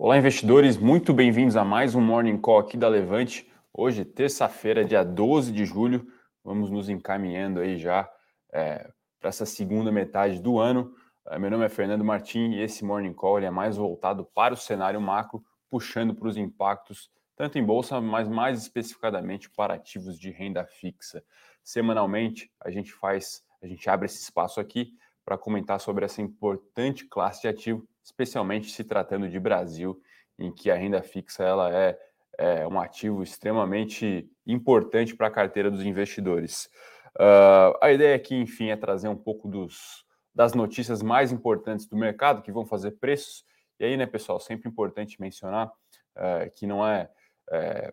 [0.00, 3.50] Olá, investidores, muito bem-vindos a mais um Morning Call aqui da Levante.
[3.74, 6.06] Hoje, terça-feira, dia 12 de julho,
[6.44, 8.08] vamos nos encaminhando aí já
[8.52, 10.94] é, para essa segunda metade do ano.
[11.26, 14.56] É, meu nome é Fernando Martim e esse Morning Call é mais voltado para o
[14.56, 20.30] cenário macro, puxando para os impactos tanto em bolsa, mas mais especificadamente para ativos de
[20.30, 21.24] renda fixa.
[21.64, 24.92] Semanalmente, a gente faz, a gente abre esse espaço aqui
[25.24, 30.00] para comentar sobre essa importante classe de ativo especialmente se tratando de Brasil,
[30.38, 31.98] em que a renda fixa ela é,
[32.38, 36.70] é um ativo extremamente importante para a carteira dos investidores.
[37.16, 41.96] Uh, a ideia aqui, enfim, é trazer um pouco dos, das notícias mais importantes do
[41.96, 43.44] mercado que vão fazer preços.
[43.78, 47.10] E aí, né, pessoal, sempre importante mencionar uh, que não é,
[47.50, 47.92] é,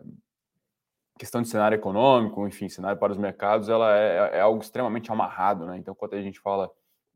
[1.18, 5.66] questão de cenário econômico, enfim, cenário para os mercados, ela é, é algo extremamente amarrado,
[5.66, 5.76] né?
[5.76, 6.70] Então, quando a gente fala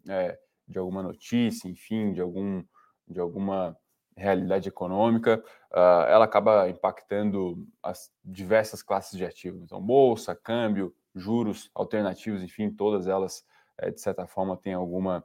[0.09, 2.63] é, de alguma notícia, enfim, de algum
[3.11, 3.77] de alguma
[4.17, 9.63] realidade econômica, uh, ela acaba impactando as diversas classes de ativos.
[9.63, 13.45] Então, bolsa, câmbio, juros alternativos, enfim, todas elas,
[13.79, 15.25] é, de certa forma, têm alguma,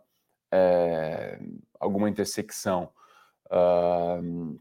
[0.51, 1.39] é,
[1.79, 2.91] alguma intersecção.
[3.47, 4.59] Uh,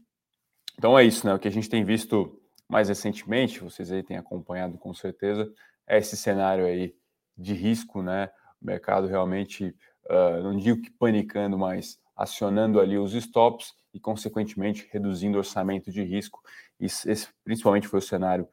[0.77, 1.33] então, é isso, né?
[1.33, 5.51] O que a gente tem visto mais recentemente, vocês aí têm acompanhado com certeza,
[5.87, 6.95] é esse cenário aí
[7.37, 8.29] de risco, né?
[8.61, 14.87] O mercado realmente, uh, não digo que panicando, mas acionando ali os stops e, consequentemente,
[14.91, 16.41] reduzindo o orçamento de risco.
[16.79, 18.47] Esse principalmente foi o cenário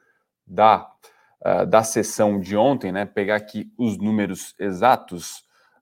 [0.47, 0.91] da,
[1.45, 3.05] uh, da sessão de ontem, né?
[3.05, 5.41] Pegar aqui os números exatos,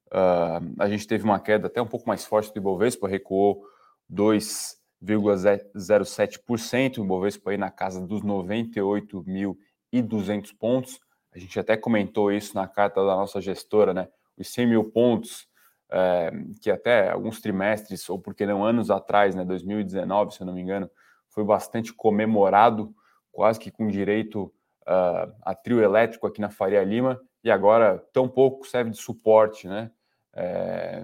[0.08, 3.64] uh, a gente teve uma queda até um pouco mais forte do Ibovespa, recuou
[4.12, 11.00] 2,07%, o Ibovespa aí na casa dos 98.200 pontos.
[11.32, 14.08] A gente até comentou isso na carta da nossa gestora, né?
[14.36, 15.48] Os 100 mil pontos
[15.90, 16.30] é,
[16.60, 20.60] que até alguns trimestres, ou porque não anos atrás, né, 2019, se eu não me
[20.60, 20.90] engano,
[21.28, 22.94] foi bastante comemorado,
[23.32, 24.52] quase que com direito
[24.82, 29.66] uh, a trio elétrico aqui na Faria Lima, e agora tão pouco serve de suporte,
[29.66, 29.90] né?
[30.32, 31.02] É,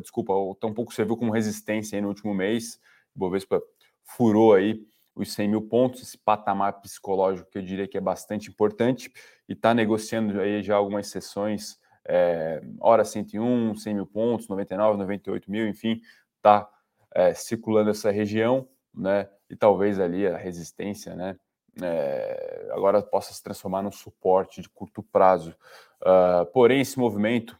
[0.00, 2.80] desculpa, tão pouco serviu como resistência no último mês.
[3.14, 3.60] O Bovespa
[4.02, 4.80] furou aí
[5.14, 9.10] os 100 mil pontos, esse patamar psicológico que eu diria que é bastante importante,
[9.48, 15.50] e está negociando aí já algumas sessões é, hora 101, 100 mil pontos, 99, 98
[15.50, 16.00] mil, enfim,
[16.36, 16.68] está
[17.14, 19.28] é, circulando essa região, né?
[19.48, 21.36] E talvez ali a resistência, né?
[21.82, 25.54] É, agora possa se transformar num suporte de curto prazo.
[26.00, 27.58] Uh, porém, esse movimento,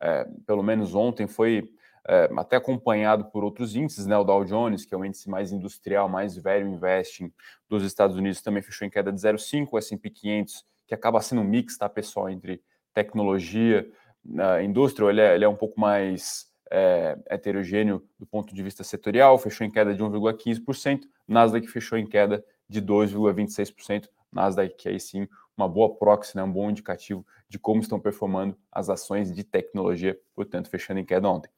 [0.00, 1.70] é, pelo menos ontem, foi
[2.06, 4.16] é, até acompanhado por outros índices, né?
[4.16, 7.30] O Dow Jones, que é o índice mais industrial, mais velho investing
[7.68, 11.42] dos Estados Unidos, também fechou em queda de 0,5, o S&P 500, que acaba sendo
[11.42, 12.62] um mix, tá, pessoal, entre
[12.92, 13.90] tecnologia,
[14.24, 18.84] na indústria, ele é, ele é um pouco mais é, heterogêneo do ponto de vista
[18.84, 25.00] setorial, fechou em queda de 1,15%, Nasdaq fechou em queda de 2,26%, Nasdaq que aí
[25.00, 29.42] sim uma boa proxy, né, um bom indicativo de como estão performando as ações de
[29.42, 31.50] tecnologia, portanto, fechando em queda ontem.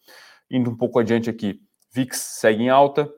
[0.51, 1.61] Indo um pouco adiante aqui,
[1.93, 3.13] VIX segue em alta,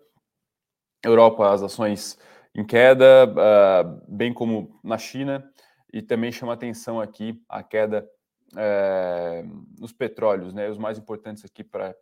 [1.04, 2.18] Europa as ações
[2.54, 5.51] em queda, uh, bem como na China,
[5.92, 8.08] e também chama atenção aqui a queda
[8.56, 9.44] é,
[9.78, 11.94] nos petróleos, né, os mais importantes aqui para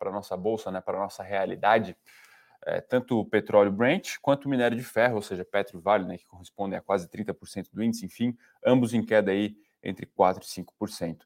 [0.00, 1.96] a nossa bolsa, né, para a nossa realidade,
[2.66, 6.18] é, tanto o petróleo Brent quanto o minério de ferro, ou seja, Petro Vale, né,
[6.18, 10.46] que correspondem a quase 30% do índice, enfim, ambos em queda aí entre 4% e
[10.46, 11.20] 5%.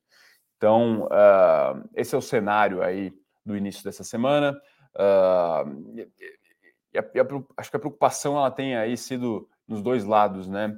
[0.57, 3.13] Então, uh, esse é o cenário aí
[3.45, 4.57] do início dessa semana.
[4.95, 6.09] Uh, e,
[6.95, 10.49] e a, e a, acho que a preocupação ela tem aí sido nos dois lados,
[10.49, 10.75] né?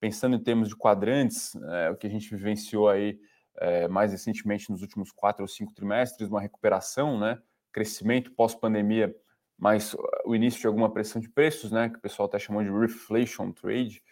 [0.00, 3.18] Pensando em termos de quadrantes, é, o que a gente vivenciou aí
[3.60, 7.38] é, mais recentemente nos últimos quatro ou cinco trimestres, uma recuperação, né?
[7.72, 9.14] Crescimento pós-pandemia,
[9.58, 11.88] mas o início de alguma pressão de preços, né?
[11.88, 14.02] Que o pessoal até chamou de reflation trade,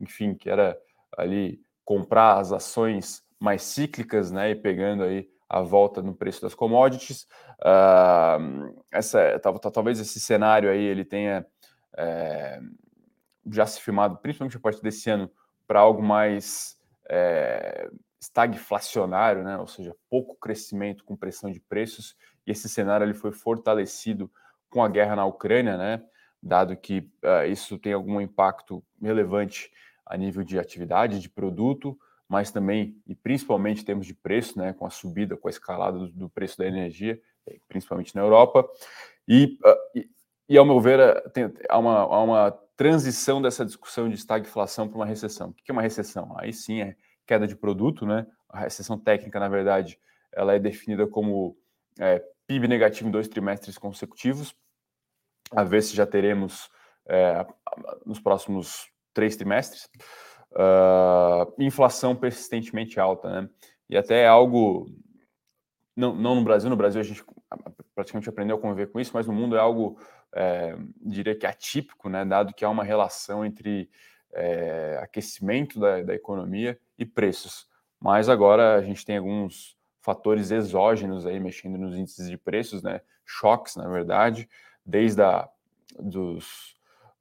[0.00, 0.76] enfim, que era
[1.16, 4.50] ali comprar as ações mais cíclicas, né?
[4.50, 7.28] E pegando aí a volta no preço das commodities.
[7.60, 9.38] Uh, essa,
[9.72, 11.46] talvez esse cenário aí ele tenha
[11.96, 12.60] é,
[13.50, 15.30] já se firmado, principalmente a partir desse ano,
[15.66, 16.76] para algo mais
[17.08, 17.88] é,
[18.20, 19.56] estagflacionário, né?
[19.58, 22.16] ou seja, pouco crescimento com pressão de preços,
[22.46, 24.30] e esse cenário ele foi fortalecido
[24.68, 26.02] com a guerra na Ucrânia, né?
[26.42, 29.70] dado que uh, isso tem algum impacto relevante
[30.04, 31.98] a nível de atividade, de produto,
[32.28, 34.72] mas também e principalmente em termos de preço, né?
[34.72, 37.20] com a subida, com a escalada do, do preço da energia,
[37.68, 38.68] principalmente na Europa.
[39.26, 40.08] E, uh, e,
[40.48, 44.98] e, ao meu ver, tem, há, uma, há uma transição dessa discussão de estagflação para
[44.98, 45.50] uma recessão.
[45.50, 46.34] O que é uma recessão?
[46.38, 46.96] Aí sim é
[47.26, 48.26] queda de produto, né?
[48.48, 49.98] A recessão técnica, na verdade,
[50.32, 51.56] ela é definida como
[51.98, 54.54] é, PIB negativo em dois trimestres consecutivos.
[55.52, 56.68] a ver se já teremos
[57.08, 57.46] é,
[58.04, 59.88] nos próximos três trimestres.
[60.52, 63.50] Uh, inflação persistentemente alta, né?
[63.88, 64.86] E até é algo,
[65.94, 67.22] não, não no Brasil, no Brasil a gente
[67.94, 69.98] praticamente aprendeu a conviver com isso, mas no mundo é algo,
[70.36, 72.24] é, diria que atípico, né?
[72.24, 73.90] Dado que há uma relação entre
[74.34, 77.66] é, aquecimento da, da economia e preços.
[77.98, 83.00] Mas agora a gente tem alguns fatores exógenos aí mexendo nos índices de preços, né?
[83.24, 84.48] Choques, na verdade,
[84.84, 85.48] desde a,
[85.98, 86.76] dos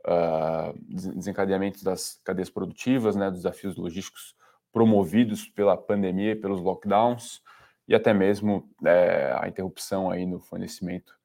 [0.05, 0.77] uh,
[1.15, 4.35] desencadeamentos das cadeias produtivas, né, dos desafios logísticos
[4.71, 7.41] promovidos pela pandemia e pelos lockdowns,
[7.87, 11.15] e até mesmo é, a interrupção aí no fornecimento,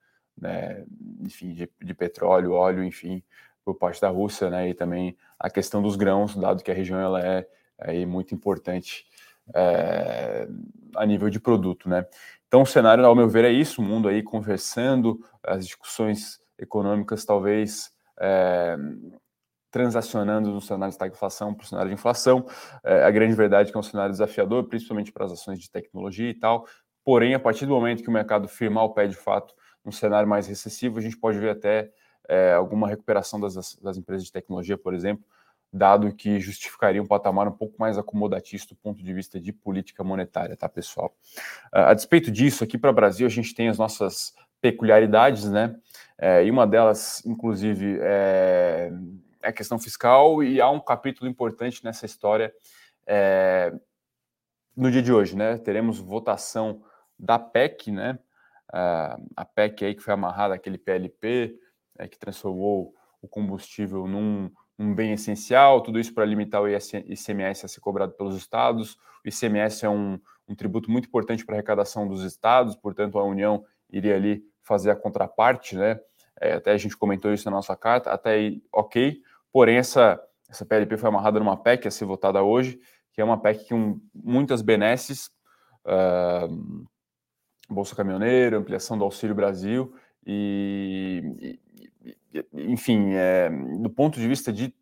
[0.40, 0.84] né,
[1.20, 3.22] enfim, de, de, petróleo, óleo, enfim,
[3.64, 6.98] por parte da Rússia, né, e também a questão dos grãos, dado que a região
[6.98, 7.46] ela é
[7.78, 9.06] aí muito importante
[9.54, 10.48] é,
[10.96, 12.06] a nível de produto, né.
[12.48, 17.25] Então, o cenário, ao meu ver, é isso, o mundo aí conversando, as discussões econômicas
[17.25, 18.76] talvez é,
[19.70, 22.44] transacionando no cenário de estagflação para o cenário de inflação.
[22.84, 25.70] É, a grande verdade é que é um cenário desafiador, principalmente para as ações de
[25.70, 26.66] tecnologia e tal.
[27.04, 29.54] Porém, a partir do momento que o mercado firmar o pé de fato
[29.85, 31.91] num cenário mais recessivo, a gente pode ver até
[32.29, 35.25] é, alguma recuperação das, das empresas de tecnologia, por exemplo,
[35.73, 40.03] dado que justificaria um patamar um pouco mais acomodatista do ponto de vista de política
[40.03, 41.15] monetária, tá, pessoal?
[41.73, 45.77] A despeito disso, aqui para o Brasil, a gente tem as nossas peculiaridades, né?
[46.19, 48.93] É, e uma delas, inclusive, é,
[49.43, 52.53] é, a questão fiscal, e há um capítulo importante nessa história
[53.06, 53.73] é,
[54.76, 55.56] no dia de hoje, né?
[55.56, 56.83] Teremos votação
[57.19, 58.19] da PEC, né?
[58.72, 61.58] A PEC aí que foi amarrada àquele PLP,
[61.99, 67.67] é, que transformou o combustível num, num bem essencial, tudo isso para limitar o ICMS
[67.67, 68.94] a ser cobrado pelos estados.
[69.25, 70.19] O ICMS é um,
[70.49, 74.90] um tributo muito importante para a arrecadação dos estados, portanto, a União iria ali fazer
[74.90, 76.00] a contraparte, né?
[76.40, 79.20] É, até a gente comentou isso na nossa carta, até aí ok,
[79.52, 80.19] porém essa,
[80.49, 82.81] essa PLP foi amarrada numa PEC a ser votada hoje,
[83.12, 85.31] que é uma PEC com muitas benesses,
[85.84, 86.88] uh,
[87.70, 89.94] Bolsa Caminhoneiro, ampliação do Auxílio Brasil,
[90.26, 91.58] e,
[92.32, 93.50] e enfim, é,
[93.81, 94.75] do ponto de vista de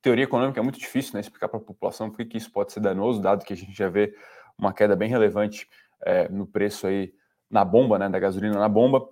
[0.00, 2.80] teoria econômica é muito difícil né, explicar para a população por que isso pode ser
[2.80, 4.14] danoso, dado que a gente já vê
[4.58, 5.68] uma queda bem relevante
[6.04, 7.14] é, no preço aí
[7.48, 9.06] na bomba, né, da gasolina na bomba,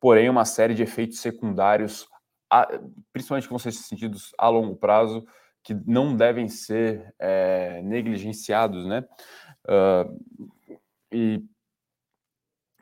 [0.00, 2.06] porém uma série de efeitos secundários,
[3.12, 5.26] principalmente que vão ser sentidos a longo prazo,
[5.62, 9.02] que não devem ser é, negligenciados, né?
[9.66, 10.20] Uh,
[11.10, 11.42] e,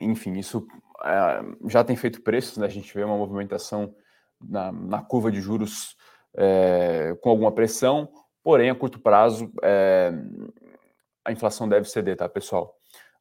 [0.04, 0.66] enfim, isso
[1.04, 2.66] é, já tem feito preços, né?
[2.66, 3.94] A gente vê uma movimentação
[4.40, 5.96] na, na curva de juros
[6.34, 8.08] é, com alguma pressão,
[8.43, 10.12] porém, a curto prazo, é,
[11.25, 12.75] a inflação deve ceder, tá, pessoal?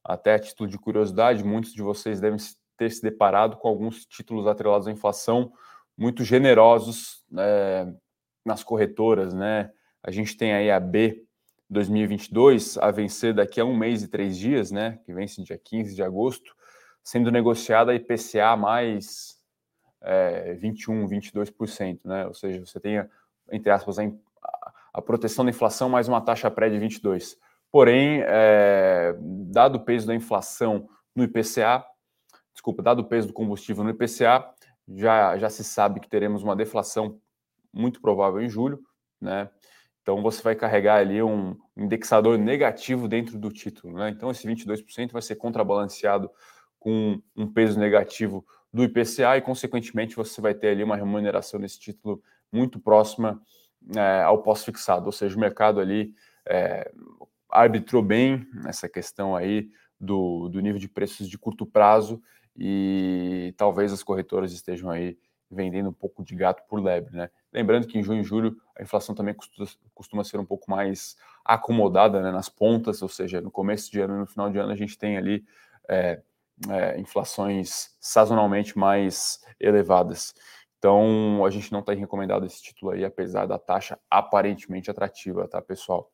[0.04, 2.38] Até a título de curiosidade, muitos de vocês devem
[2.76, 5.52] ter se deparado com alguns títulos atrelados à inflação
[5.96, 7.94] muito generosos né,
[8.44, 9.70] nas corretoras, né?
[10.02, 11.24] A gente tem aí a B
[11.70, 14.98] 2022 a vencer daqui a um mês e três dias, né?
[15.04, 16.54] Que vence dia 15 de agosto,
[17.02, 19.38] sendo negociada a IPCA mais
[20.00, 22.26] é, 21, 22%, né?
[22.26, 23.04] Ou seja, você tem,
[23.50, 24.02] entre aspas, a,
[24.94, 27.36] a proteção da inflação mais uma taxa pré de 22%.
[27.70, 31.84] Porém, é, dado o peso da inflação no IPCA,
[32.52, 34.46] desculpa, dado o peso do combustível no IPCA,
[34.88, 37.18] já, já se sabe que teremos uma deflação
[37.72, 38.82] muito provável em julho,
[39.20, 39.48] né?
[40.02, 44.10] Então você vai carregar ali um indexador negativo dentro do título, né?
[44.10, 46.30] Então esse 22% vai ser contrabalanceado
[46.82, 51.78] com um peso negativo do IPCA e, consequentemente, você vai ter ali uma remuneração nesse
[51.78, 52.20] título
[52.50, 53.40] muito próxima
[53.96, 56.12] é, ao pós-fixado, ou seja, o mercado ali
[56.44, 56.90] é,
[57.48, 59.70] arbitrou bem essa questão aí
[60.00, 62.20] do, do nível de preços de curto prazo
[62.56, 65.16] e talvez as corretoras estejam aí
[65.48, 67.30] vendendo um pouco de gato por lebre, né?
[67.52, 71.16] Lembrando que em junho e julho a inflação também costuma, costuma ser um pouco mais
[71.44, 74.72] acomodada né, nas pontas, ou seja, no começo de ano e no final de ano
[74.72, 75.44] a gente tem ali
[75.88, 76.22] é,
[76.68, 80.34] é, inflações sazonalmente mais elevadas.
[80.78, 85.62] Então a gente não tem recomendado esse título aí, apesar da taxa aparentemente atrativa, tá,
[85.62, 86.10] pessoal?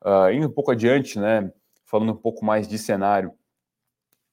[0.00, 1.52] Uh, indo um pouco adiante, né,
[1.84, 3.32] falando um pouco mais de cenário,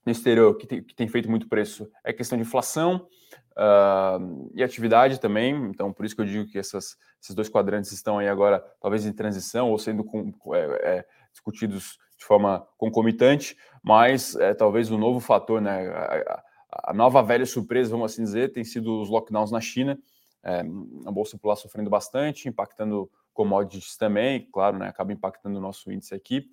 [0.06, 3.08] no exterior, que tem, que tem feito muito preço é questão de inflação
[3.52, 7.92] uh, e atividade também, então por isso que eu digo que essas, esses dois quadrantes
[7.92, 10.60] estão aí agora talvez em transição ou sendo com, é,
[10.98, 16.44] é, discutidos de forma concomitante, mas é, talvez o novo fator, né, a,
[16.90, 19.98] a, nova velha surpresa, vamos assim dizer, tem sido os lockdowns na China,
[20.44, 20.60] é,
[21.06, 25.92] a bolsa por lá sofrendo bastante, impactando commodities também, claro, né, acaba impactando o nosso
[25.92, 26.50] índice aqui.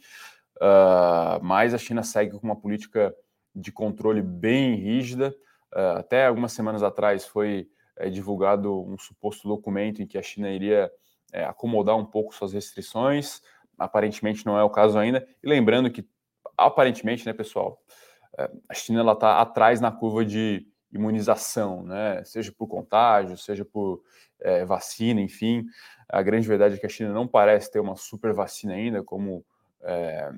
[0.57, 3.15] Uh, mas a China segue com uma política
[3.55, 5.35] de controle bem rígida.
[5.75, 10.49] Uh, até algumas semanas atrás foi é, divulgado um suposto documento em que a China
[10.51, 10.91] iria
[11.33, 13.43] é, acomodar um pouco suas restrições.
[13.79, 15.27] Aparentemente não é o caso ainda.
[15.43, 16.07] E lembrando que,
[16.57, 17.79] aparentemente, né, pessoal,
[18.39, 22.23] é, a China está atrás na curva de imunização, né?
[22.25, 24.03] seja por contágio, seja por
[24.41, 25.67] é, vacina, enfim.
[26.09, 29.45] A grande verdade é que a China não parece ter uma super vacina ainda, como,
[29.83, 30.31] é,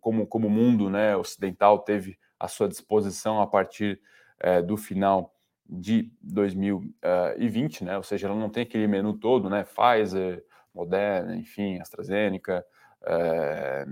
[0.00, 4.00] como, como o mundo né, ocidental teve à sua disposição a partir
[4.38, 5.34] é, do final
[5.68, 7.96] de 2020, né?
[7.96, 9.64] Ou seja, ela não tem aquele menu todo, né?
[9.64, 10.44] Pfizer,
[10.74, 12.64] Moderna, enfim, AstraZeneca
[13.04, 13.86] é,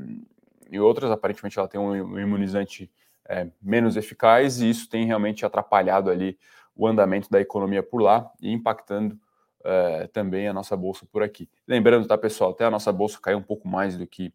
[0.70, 1.10] e outras.
[1.10, 2.90] Aparentemente, ela tem um imunizante
[3.28, 6.38] é, menos eficaz e isso tem realmente atrapalhado ali
[6.74, 9.18] o andamento da economia por lá e impactando
[9.64, 11.48] é, também a nossa bolsa por aqui.
[11.66, 14.32] Lembrando, tá, pessoal, até a nossa bolsa caiu um pouco mais do que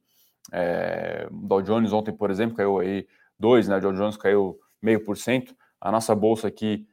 [0.52, 3.08] é, o Dow Jones ontem, por exemplo, caiu aí
[3.40, 3.78] 2, né?
[3.78, 5.56] O Dow Jones caiu meio por cento.
[5.80, 6.86] A nossa bolsa aqui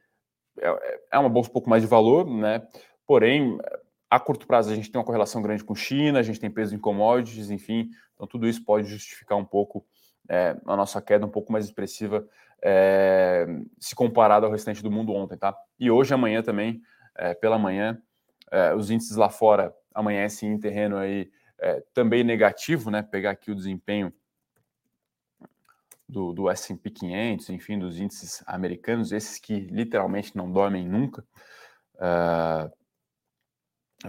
[0.59, 2.65] é, é uma bolsa um pouco mais de valor, né?
[3.05, 3.57] Porém,
[4.11, 6.75] a curto prazo a gente tem uma correlação grande com China, a gente tem peso
[6.75, 9.85] em commodities, enfim, então tudo isso pode justificar um pouco
[10.27, 12.27] é, a nossa queda um pouco mais expressiva
[12.61, 13.47] é,
[13.79, 15.55] se comparado ao restante do mundo ontem, tá?
[15.79, 16.81] E hoje, amanhã também,
[17.15, 18.01] é, pela manhã,
[18.51, 23.01] é, os índices lá fora amanhecem em terreno aí é, também negativo, né?
[23.01, 24.13] Pegar aqui o desempenho
[26.07, 31.25] do, do S&P 500, enfim, dos índices americanos, esses que literalmente não dormem nunca,
[31.95, 32.69] uh,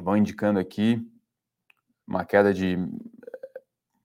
[0.00, 1.04] vão indicando aqui
[2.06, 2.78] uma queda de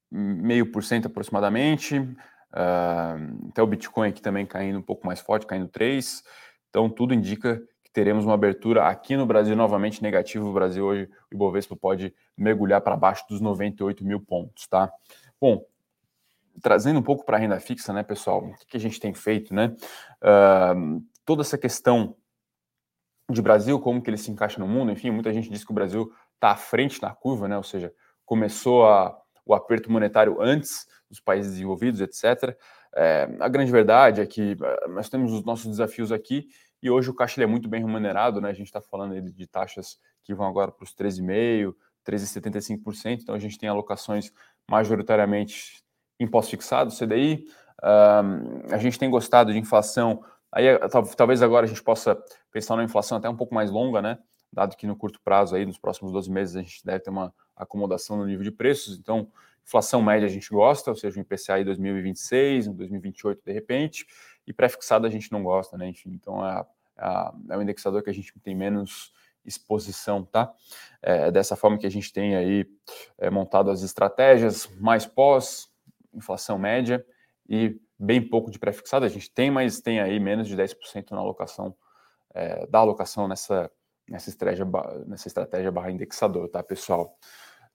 [0.09, 5.45] meio por cento aproximadamente, uh, até o Bitcoin aqui também caindo um pouco mais forte,
[5.45, 6.23] caindo 3%,
[6.69, 11.09] então tudo indica que teremos uma abertura aqui no Brasil novamente negativo, o Brasil hoje,
[11.31, 14.91] o Ibovespa pode mergulhar para baixo dos 98 mil pontos, tá?
[15.39, 15.65] Bom,
[16.61, 18.45] trazendo um pouco para a renda fixa, né, pessoal?
[18.45, 19.75] O que, a gente tem feito, né?
[20.21, 22.15] Uh, toda essa questão
[23.29, 25.75] de Brasil, como que ele se encaixa no mundo, enfim, muita gente diz que o
[25.75, 27.57] Brasil está à frente na curva, né?
[27.57, 27.93] Ou seja,
[28.25, 32.57] começou a, o aperto monetário antes dos países desenvolvidos, etc.
[32.95, 36.47] É, a grande verdade é que é, nós temos os nossos desafios aqui
[36.81, 38.49] e hoje o caixa é muito bem remunerado, né?
[38.49, 41.73] A gente está falando de taxas que vão agora para os 13,5%,
[42.07, 44.31] 13,75%, então a gente tem alocações
[44.69, 45.83] majoritariamente
[46.19, 47.45] imposto fixado, CDI.
[47.83, 50.23] Um, a gente tem gostado de inflação.
[50.51, 50.65] Aí
[51.15, 54.17] talvez agora a gente possa pensar numa inflação até um pouco mais longa, né?
[54.51, 57.33] Dado que no curto prazo, aí, nos próximos 12 meses, a gente deve ter uma
[57.55, 58.97] acomodação no nível de preços.
[58.97, 59.29] Então,
[59.65, 64.07] inflação média a gente gosta, ou seja, o IPCA em 2026, 2028 de repente,
[64.45, 65.89] e pré-fixado a gente não gosta, né?
[65.89, 66.65] Enfim, então é,
[66.97, 69.11] é, é um indexador que a gente tem menos
[69.45, 70.53] exposição, tá?
[71.01, 72.65] É dessa forma que a gente tem aí
[73.17, 75.69] é, montado as estratégias mais pós,
[76.13, 77.05] inflação média
[77.49, 79.05] e bem pouco de pré-fixado.
[79.05, 81.75] A gente tem, mas tem aí menos de 10% na alocação,
[82.33, 83.71] é, da alocação nessa,
[84.07, 84.65] nessa, estratégia,
[85.05, 87.17] nessa estratégia barra indexador, tá, pessoal?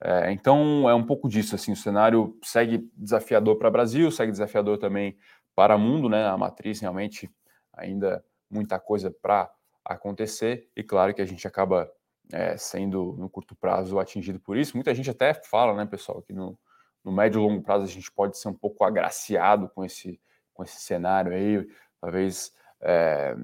[0.00, 4.78] É, então, é um pouco disso, assim, o cenário segue desafiador para Brasil, segue desafiador
[4.78, 5.16] também
[5.54, 6.26] para o mundo, né?
[6.26, 7.30] A matriz realmente
[7.72, 9.50] ainda muita coisa para
[9.84, 11.90] acontecer e claro que a gente acaba
[12.32, 14.76] é, sendo no curto prazo atingido por isso.
[14.76, 16.58] Muita gente até fala, né, pessoal, que no,
[17.04, 20.20] no médio e longo prazo a gente pode ser um pouco agraciado com esse,
[20.54, 21.66] com esse cenário aí,
[22.00, 23.34] talvez é,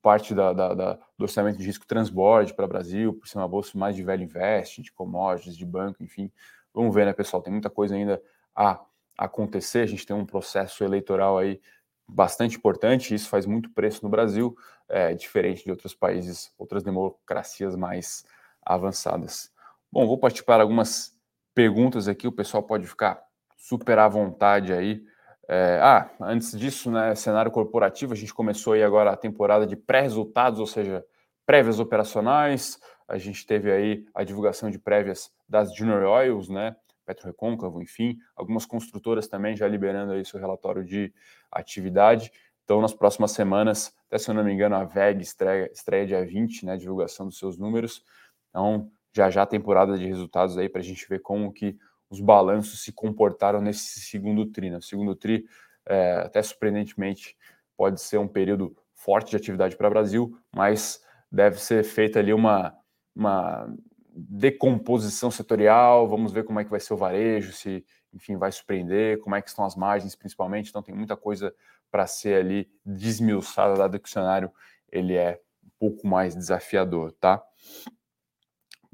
[0.00, 3.48] parte da, da, da, do orçamento de risco transborde para o Brasil, por ser uma
[3.48, 6.32] bolsa mais de velho invest, de commodities, de banco, enfim.
[6.72, 7.42] Vamos ver, né, pessoal?
[7.42, 8.22] Tem muita coisa ainda
[8.54, 8.80] a
[9.16, 9.80] acontecer.
[9.80, 11.60] A gente tem um processo eleitoral aí
[12.06, 14.56] bastante importante, isso faz muito preço no Brasil,
[14.88, 18.24] é, diferente de outros países, outras democracias mais
[18.62, 19.52] avançadas.
[19.92, 21.14] Bom, vou partir para algumas
[21.58, 23.20] perguntas aqui, o pessoal pode ficar
[23.56, 25.02] super à vontade aí.
[25.48, 29.74] É, ah, antes disso, né, cenário corporativo, a gente começou aí agora a temporada de
[29.74, 31.04] pré-resultados, ou seja,
[31.44, 32.78] prévias operacionais.
[33.08, 36.76] A gente teve aí a divulgação de prévias das Junior Oils, né,
[37.24, 41.12] Recôncavo, enfim, algumas construtoras também já liberando aí seu relatório de
[41.50, 42.30] atividade.
[42.62, 46.24] Então, nas próximas semanas, até se eu não me engano, a VEG estreia, estreia dia
[46.24, 48.04] 20, né, divulgação dos seus números.
[48.50, 48.88] Então,
[49.18, 51.76] já já temporada de resultados aí para a gente ver como que
[52.08, 54.70] os balanços se comportaram nesse segundo tri.
[54.70, 54.78] Né?
[54.78, 55.44] O segundo tri,
[55.84, 57.36] é, até surpreendentemente,
[57.76, 62.32] pode ser um período forte de atividade para o Brasil, mas deve ser feita ali
[62.32, 62.76] uma,
[63.14, 63.68] uma
[64.14, 69.18] decomposição setorial, vamos ver como é que vai ser o varejo, se, enfim, vai surpreender,
[69.20, 71.54] como é que estão as margens, principalmente, então tem muita coisa
[71.90, 74.50] para ser ali desmiuçada, dado que o cenário
[74.90, 77.42] ele é um pouco mais desafiador, tá?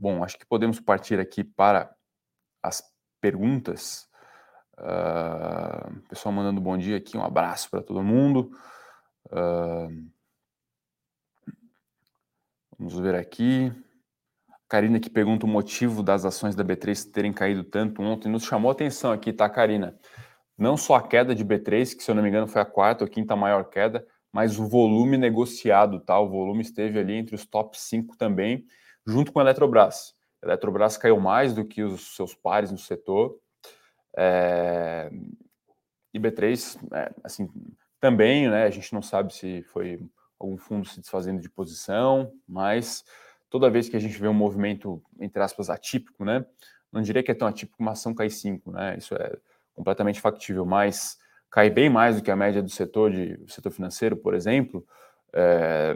[0.05, 1.91] Bom, acho que podemos partir aqui para
[2.63, 2.83] as
[3.23, 4.07] perguntas.
[4.75, 8.51] Uh, pessoal mandando bom dia aqui, um abraço para todo mundo.
[9.29, 10.07] Uh,
[12.79, 13.73] Vamos ver aqui.
[14.69, 18.29] Karina que pergunta o motivo das ações da B3 terem caído tanto ontem.
[18.29, 19.99] Nos chamou atenção aqui, tá, Karina?
[20.59, 23.05] Não só a queda de B3, que se eu não me engano foi a quarta
[23.05, 26.21] ou quinta maior queda, mas o volume negociado, tá?
[26.21, 28.67] O volume esteve ali entre os top 5 também,
[29.07, 30.15] junto com a Eletrobras.
[30.43, 33.39] A Eletrobras caiu mais do que os seus pares no setor.
[34.17, 35.11] É...
[36.13, 37.49] E B3, é, assim,
[38.01, 38.65] também, né?
[38.65, 40.01] A gente não sabe se foi
[40.39, 43.05] algum fundo se desfazendo de posição, mas
[43.51, 46.45] toda vez que a gente vê um movimento, entre aspas, atípico, né?
[46.93, 48.97] Não diria que é tão atípico uma ação cair 5, né?
[48.97, 49.37] Isso é
[49.75, 51.19] completamente factível, mas
[51.51, 54.87] cai bem mais do que a média do setor, de, setor financeiro, por exemplo,
[55.33, 55.95] é,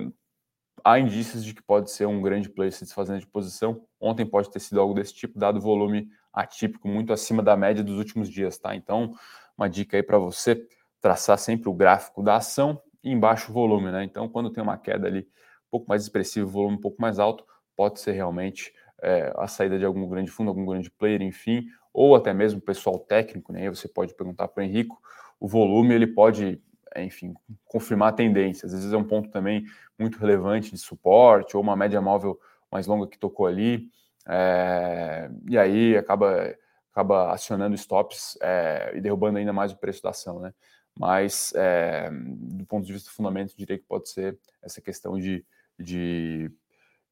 [0.93, 3.85] há indícios de que pode ser um grande player se desfazendo de posição.
[4.01, 7.85] Ontem pode ter sido algo desse tipo, dado o volume atípico muito acima da média
[7.85, 8.75] dos últimos dias, tá?
[8.75, 9.13] Então,
[9.57, 10.67] uma dica aí para você
[11.01, 14.03] traçar sempre o gráfico da ação e embaixo o volume, né?
[14.05, 17.45] Então, quando tem uma queda ali um pouco mais expressivo, volume um pouco mais alto,
[17.77, 22.17] pode ser realmente é, a saída de algum grande fundo, algum grande player, enfim, ou
[22.17, 23.63] até mesmo pessoal técnico, né?
[23.63, 24.99] Aí você pode perguntar para o Henrico
[25.41, 26.61] o volume ele pode,
[26.97, 28.67] enfim, confirmar a tendência.
[28.67, 29.65] Às vezes é um ponto também
[29.99, 32.39] muito relevante de suporte, ou uma média móvel
[32.71, 33.91] mais longa que tocou ali,
[34.27, 36.55] é, e aí acaba,
[36.93, 40.53] acaba acionando stops é, e derrubando ainda mais o preço da ação, né?
[40.99, 45.45] Mas, é, do ponto de vista do fundamento, diria que pode ser essa questão de,
[45.79, 46.51] de,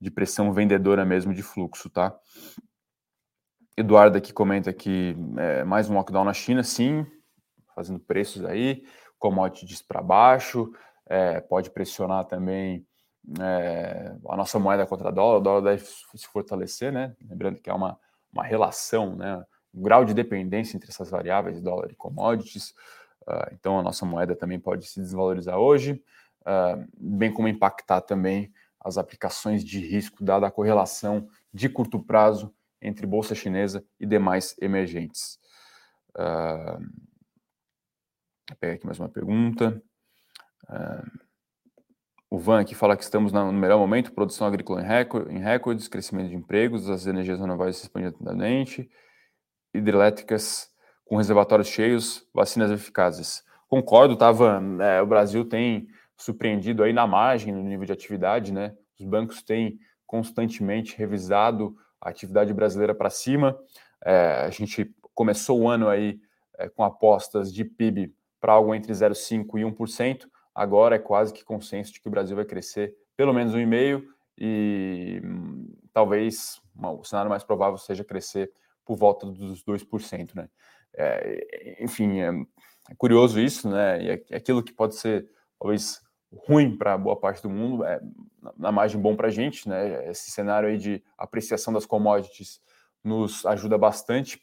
[0.01, 2.15] de pressão vendedora mesmo de fluxo, tá?
[3.77, 7.07] Eduardo aqui comenta que é, mais um lockdown na China, sim,
[7.75, 8.83] fazendo preços aí,
[9.19, 10.73] commodities para baixo,
[11.07, 12.87] é, pode pressionar também
[13.41, 17.15] é, a nossa moeda contra dólar, o dólar deve se fortalecer, né?
[17.29, 17.99] Lembrando que é uma,
[18.33, 19.45] uma relação, né?
[19.75, 22.71] Um grau de dependência entre essas variáveis, dólar e commodities.
[23.27, 26.03] Uh, então a nossa moeda também pode se desvalorizar hoje,
[26.43, 32.55] uh, bem como impactar também as aplicações de risco, dada a correlação de curto prazo
[32.81, 35.41] entre bolsa chinesa e demais emergentes.
[36.15, 36.81] Uh,
[38.49, 39.83] Vou pegar aqui mais uma pergunta.
[40.69, 41.19] Uh,
[42.31, 45.89] o Van aqui fala que estamos no melhor momento, produção agrícola em, recorde, em recordes,
[45.89, 48.89] crescimento de empregos, as energias renováveis se expandindo rapidamente,
[49.75, 50.69] hidrelétricas
[51.05, 53.43] com reservatórios cheios, vacinas eficazes.
[53.67, 54.81] Concordo, tá, Van?
[54.81, 58.77] É, o Brasil tem surpreendido aí na margem, no nível de atividade, né?
[58.97, 63.59] Os bancos têm constantemente revisado a atividade brasileira para cima.
[64.05, 66.21] É, a gente começou o ano aí
[66.59, 70.27] é, com apostas de PIB para algo entre 0,5% e 1%.
[70.55, 74.05] Agora é quase que consenso de que o Brasil vai crescer pelo menos 1,5%
[74.39, 78.53] e hum, talvez o cenário mais provável seja crescer
[78.85, 80.35] por volta dos 2%.
[80.35, 80.49] Né?
[80.95, 82.29] É, enfim, é,
[82.91, 84.03] é, curioso isso, né?
[84.03, 86.01] E é, é aquilo que pode ser talvez
[86.33, 88.01] ruim para boa parte do mundo, é,
[88.57, 90.09] na margem bom para a gente, né?
[90.11, 92.61] Esse cenário aí de apreciação das commodities
[93.03, 94.41] nos ajuda bastante.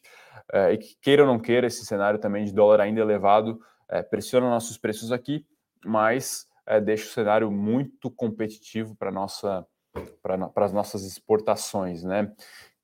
[0.51, 3.59] É, e que queira ou não queira, esse cenário também de dólar ainda elevado
[4.01, 5.45] pressiona nossos preços aqui,
[5.85, 9.65] mas é, deixa o cenário muito competitivo para nossa
[10.23, 12.33] para as nossas exportações, né?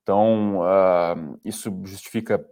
[0.02, 2.44] Então uh, isso justifica,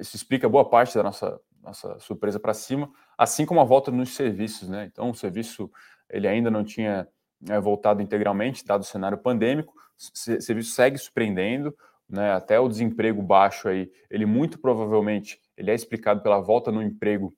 [0.00, 4.14] isso explica boa parte da nossa nossa surpresa para cima, assim como a volta nos
[4.14, 4.86] serviços, né?
[4.90, 5.70] Então o serviço
[6.08, 7.06] ele ainda não tinha
[7.48, 11.76] é, voltado integralmente, dado o cenário pandêmico, o serviço segue surpreendendo,
[12.10, 12.32] né?
[12.32, 17.34] Até o desemprego baixo aí, ele muito provavelmente ele é explicado pela volta no emprego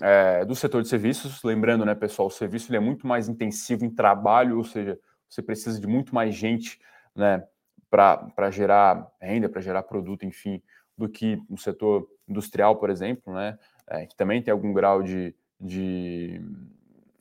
[0.00, 1.42] é, do setor de serviços.
[1.42, 5.80] Lembrando, né, pessoal, o serviço é muito mais intensivo em trabalho, ou seja, você precisa
[5.80, 6.80] de muito mais gente
[7.14, 7.44] né,
[7.88, 10.62] para gerar renda, para gerar produto, enfim,
[10.96, 15.34] do que no setor industrial, por exemplo, né, é, que também tem algum grau de,
[15.60, 16.40] de,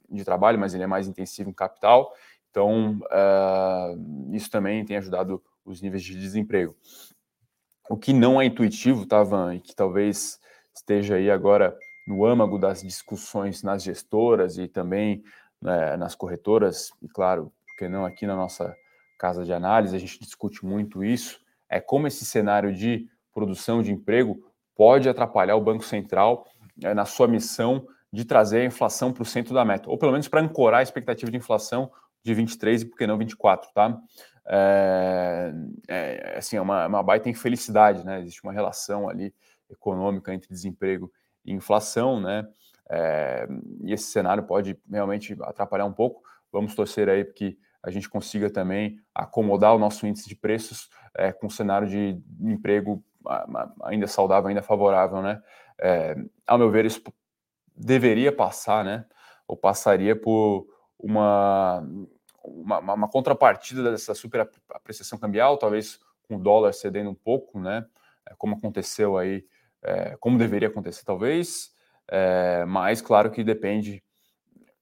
[0.10, 2.13] de, trabalho, mas ele é mais intensivo em capital.
[2.49, 6.76] Então, uh, isso também tem ajudado os níveis de desemprego.
[7.90, 10.40] O que não é intuitivo, tá, Van, e que talvez
[10.76, 11.76] esteja aí agora
[12.08, 15.24] no âmago das discussões nas gestoras e também
[15.62, 18.76] né, nas corretoras, e claro, porque não aqui na nossa
[19.18, 23.92] casa de análise, a gente discute muito isso, é como esse cenário de produção de
[23.92, 24.44] emprego
[24.76, 26.46] pode atrapalhar o Banco Central
[26.82, 30.12] é, na sua missão de trazer a inflação para o centro da meta, ou pelo
[30.12, 31.92] menos para ancorar a expectativa de inflação
[32.24, 34.00] de 23 e por que não 24, tá?
[34.50, 35.52] é,
[36.39, 38.19] assim, é uma, uma baita infelicidade, né?
[38.21, 39.34] Existe uma relação ali
[39.69, 41.12] econômica entre desemprego
[41.45, 42.47] e inflação, né?
[42.89, 43.47] É,
[43.84, 46.23] e esse cenário pode realmente atrapalhar um pouco.
[46.52, 51.32] Vamos torcer aí que a gente consiga também acomodar o nosso índice de preços é,
[51.32, 53.04] com um cenário de emprego
[53.84, 55.41] ainda saudável, ainda favorável, né?
[55.80, 56.15] É,
[56.47, 57.02] ao meu ver, isso
[57.75, 59.06] deveria passar, né?
[59.47, 61.84] Ou passaria por uma
[62.43, 65.99] uma, uma, contrapartida dessa super apreciação cambial, talvez
[66.30, 67.86] com o dólar cedendo um pouco, né?
[68.26, 69.44] É, como aconteceu aí,
[69.82, 71.74] é, como deveria acontecer talvez,
[72.08, 74.04] é, mas claro que depende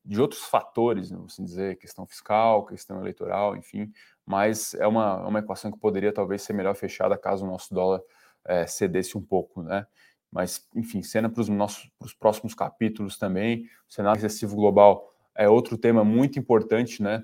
[0.04, 3.92] de outros fatores, né, assim dizer, questão fiscal, questão eleitoral, enfim,
[4.26, 8.02] mas é uma, uma equação que poderia talvez ser melhor fechada caso o nosso dólar
[8.46, 9.86] é, cedesse um pouco, né?
[10.32, 15.78] Mas, enfim, cena para os nossos próximos capítulos também, o cenário recessivo global é outro
[15.78, 17.24] tema muito importante, né?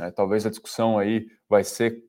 [0.00, 2.04] É, talvez a discussão aí vai ser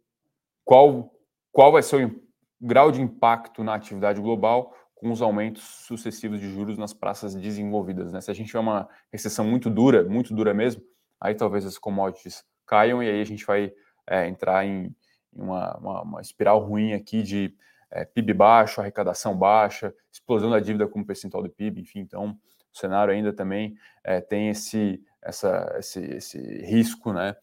[0.63, 1.11] qual,
[1.51, 2.21] qual vai ser o
[2.59, 8.13] grau de impacto na atividade global com os aumentos sucessivos de juros nas praças desenvolvidas.
[8.13, 8.21] Né?
[8.21, 10.83] Se a gente tiver uma recessão muito dura, muito dura mesmo,
[11.19, 13.73] aí talvez as commodities caiam e aí a gente vai
[14.07, 14.95] é, entrar em,
[15.35, 17.55] em uma, uma, uma, espiral ruim aqui de
[17.89, 22.37] é, PIB baixo, arrecadação baixa, explosão da dívida como percentual do PIB, enfim, então
[22.71, 27.35] o cenário ainda também é, tem esse, essa, esse, esse risco, né,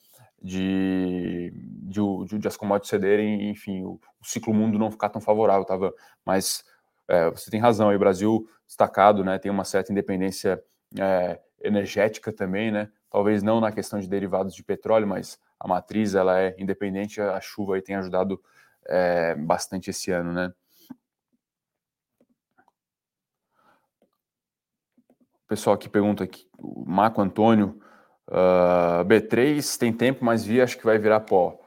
[0.42, 5.64] de, de, de, as commodities cederem, enfim, o, o, ciclo mundo não ficar tão favorável,
[5.64, 5.92] tava,
[6.24, 6.64] mas
[7.08, 10.62] é, você tem razão, aí o Brasil destacado, né, tem uma certa independência
[10.98, 16.14] é, energética também, né, talvez não na questão de derivados de petróleo, mas a matriz
[16.14, 18.40] ela é independente, a chuva aí tem ajudado
[18.86, 20.52] é, bastante esse ano, né.
[25.44, 27.80] O pessoal aqui pergunta aqui, o Marco Antônio,
[28.30, 31.58] Ah, B3 tem tempo, mas via acho que vai virar pó.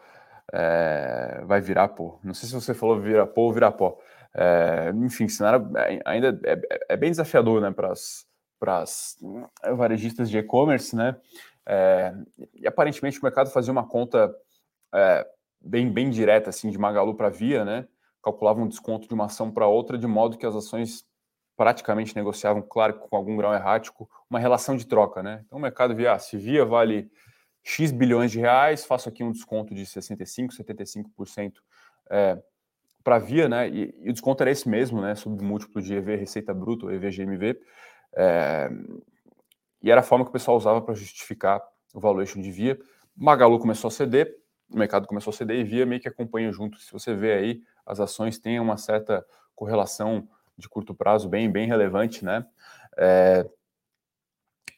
[0.54, 2.19] É, vai virar pó.
[2.24, 3.97] Não sei se você falou virar pó ou virar pó.
[4.34, 9.17] É, enfim, cenário é, ainda é, é bem desafiador né, para as
[9.76, 11.17] varejistas de e-commerce, né?
[11.65, 12.13] É,
[12.56, 14.34] e aparentemente o mercado fazia uma conta
[14.93, 15.28] é,
[15.60, 17.88] bem, bem direta assim, de Magalu para Via, né?
[18.24, 21.06] Calculava um desconto de uma ação para outra, de modo que as ações
[21.62, 25.43] praticamente negociavam, claro, com algum grau errático, uma relação de troca, né?
[25.45, 27.08] Então o mercado via, ah, se via vale
[27.62, 31.54] X bilhões de reais, faço aqui um desconto de 65%, 75%
[32.10, 32.41] é,
[33.04, 33.69] para via, né?
[33.69, 35.13] E, e, o desconto era esse mesmo, né?
[35.13, 37.62] Sobre múltiplo de EV Receita Bruta, EV GMV.
[38.15, 38.67] É,
[39.84, 41.62] e era a forma que o pessoal usava para justificar
[41.93, 42.80] o valuation de via.
[43.15, 44.36] Magalu começou a ceder,
[44.67, 46.80] o mercado começou a ceder e via meio que acompanha junto.
[46.80, 50.28] Se você vê aí, as ações têm uma certa correlação
[50.62, 52.45] de curto prazo bem, bem relevante, né?
[52.97, 53.45] É,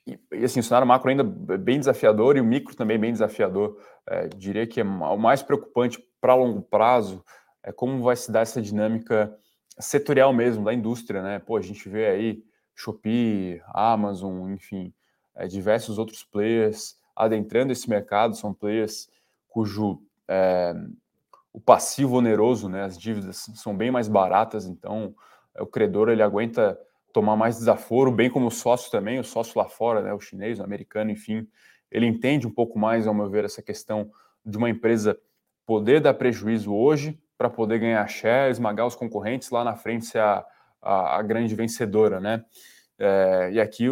[0.06, 3.78] e, assim, o cenário macro ainda bem desafiador e o micro também bem desafiador.
[4.08, 7.24] É, diria que é o mais preocupante para longo prazo
[7.64, 9.34] é como vai se dar essa dinâmica
[9.80, 11.40] setorial mesmo da indústria, né?
[11.40, 12.44] Pô, a gente vê aí
[12.76, 14.94] Shopee, Amazon, enfim,
[15.36, 19.08] é, diversos outros players adentrando esse mercado, são players
[19.48, 20.74] cujo é,
[21.54, 25.16] o passivo oneroso, né, as dívidas são bem mais baratas, então
[25.60, 26.80] o credor ele aguenta
[27.14, 30.60] tomar mais desaforo, bem como o sócio também, o sócio lá fora, né, o chinês,
[30.60, 31.48] o americano, enfim,
[31.92, 34.10] ele entende um pouco mais, ao meu ver, essa questão
[34.44, 35.18] de uma empresa
[35.66, 40.20] poder dar prejuízo hoje para poder ganhar share, esmagar os concorrentes lá na frente ser
[40.20, 40.46] a,
[40.82, 42.44] a, a grande vencedora, né?
[42.98, 43.86] É, e aqui,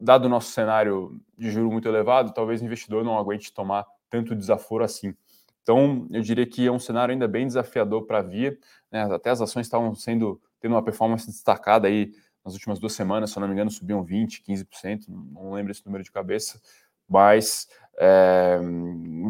[0.00, 4.34] dado o nosso cenário de juro muito elevado, talvez o investidor não aguente tomar tanto
[4.34, 5.14] desaforo assim.
[5.62, 8.56] Então, eu diria que é um cenário ainda bem desafiador para a Via.
[8.90, 9.02] Né?
[9.02, 12.12] Até as ações estavam sendo tendo uma performance destacada aí
[12.44, 15.84] nas últimas duas semanas, se eu não me engano, subiam 20%, 15%, não lembro esse
[15.84, 16.60] número de cabeça,
[17.08, 17.68] mas
[17.98, 18.58] é,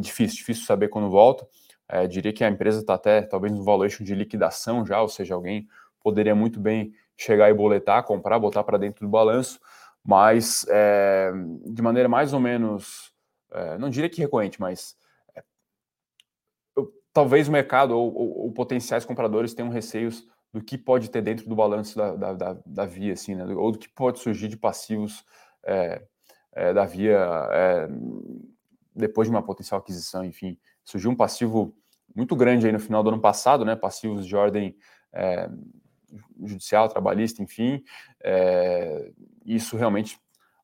[0.00, 1.46] difícil, difícil saber quando volta.
[1.88, 5.34] É, diria que a empresa está até talvez no valuation de liquidação já, ou seja,
[5.34, 5.66] alguém
[6.00, 9.58] poderia muito bem chegar e boletar, comprar, botar para dentro do balanço,
[10.04, 11.32] mas é,
[11.66, 13.12] de maneira mais ou menos,
[13.50, 14.96] é, não diria que recorrente, mas
[16.76, 21.22] eu, talvez o mercado ou, ou, ou potenciais compradores tenham receios do que pode ter
[21.22, 23.44] dentro do balanço da, da, da, da via, assim, né?
[23.54, 25.24] ou do que pode surgir de passivos
[25.64, 26.02] é,
[26.52, 27.18] é, da via
[27.52, 27.88] é,
[28.94, 30.58] depois de uma potencial aquisição, enfim.
[30.84, 31.76] Surgiu um passivo
[32.14, 33.76] muito grande aí no final do ano passado, né?
[33.76, 34.76] Passivos de ordem
[35.12, 35.48] é,
[36.42, 37.84] judicial, trabalhista, enfim.
[38.22, 39.12] É,
[39.44, 40.18] isso realmente,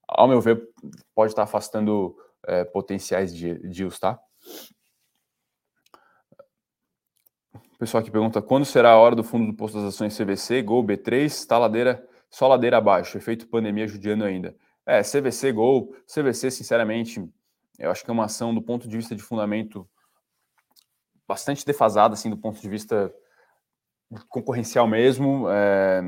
[0.09, 0.68] ao meu ver,
[1.14, 2.16] pode estar afastando
[2.47, 4.18] é, potenciais deals, tá?
[7.53, 10.62] O pessoal aqui pergunta quando será a hora do fundo do posto das ações CVC,
[10.62, 14.57] Gol, B3, está ladeira, só ladeira abaixo, efeito pandemia judiando ainda.
[14.87, 17.23] É, CVC, Gol, CVC, sinceramente,
[17.79, 19.87] eu acho que é uma ação do ponto de vista de fundamento
[21.29, 23.12] bastante defasada, assim, do ponto de vista
[24.29, 25.47] concorrencial mesmo.
[25.51, 26.01] É,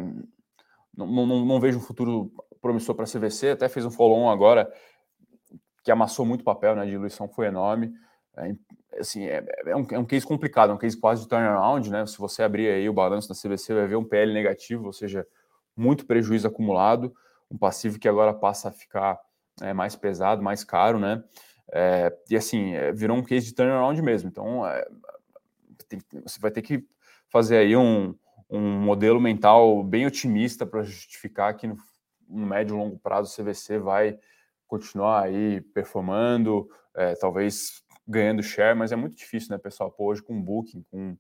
[0.97, 4.73] não, não, não, vejo um futuro promissor para CVC, até fez um follow-on agora
[5.85, 7.93] que amassou muito papel, né, a diluição foi enorme.
[8.39, 8.55] É,
[8.99, 12.07] assim, é, é, um, é um case complicado, é um case quase de turnaround, né?
[12.07, 15.27] Se você abrir aí o balanço da CVC, vai ver um PL negativo, ou seja,
[15.77, 17.15] muito prejuízo acumulado,
[17.51, 19.19] um passivo que agora passa a ficar
[19.61, 21.23] é, mais pesado, mais caro, né?
[21.73, 24.29] É, e assim, é, virou um case de turnaround mesmo.
[24.29, 24.87] Então, é,
[25.89, 26.85] tem, você vai ter que
[27.29, 28.15] fazer aí um,
[28.49, 31.77] um modelo mental bem otimista para justificar que no,
[32.29, 34.19] no médio e longo prazo o CVC vai
[34.67, 39.91] continuar aí performando, é, talvez ganhando share, mas é muito difícil, né, pessoal?
[39.91, 41.17] Pô, hoje com Booking, com,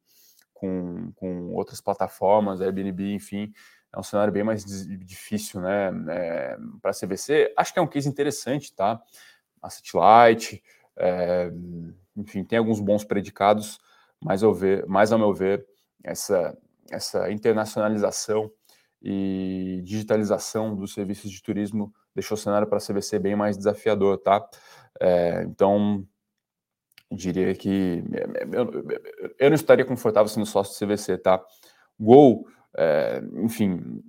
[0.55, 3.53] com, com outras plataformas, Airbnb, enfim,
[3.93, 7.53] é um cenário bem mais difícil, né, é, para a CVC.
[7.57, 9.03] Acho que é um case interessante, tá?
[9.63, 10.63] Asset Light,
[10.97, 11.51] é,
[12.17, 13.79] enfim, tem alguns bons predicados,
[14.23, 15.67] mas, eu ver, mais ao meu ver,
[16.03, 16.57] essa,
[16.91, 18.51] essa internacionalização
[19.03, 24.19] e digitalização dos serviços de turismo deixou o cenário para a CVC bem mais desafiador,
[24.19, 24.49] tá?
[25.01, 26.07] É, então,
[27.11, 28.03] diria que
[28.53, 28.71] eu,
[29.39, 31.43] eu, não estaria confortável sendo sócio do CVC, tá?
[31.99, 34.03] Gol, é, enfim,